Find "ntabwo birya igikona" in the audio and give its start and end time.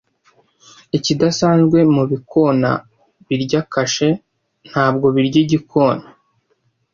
4.69-6.05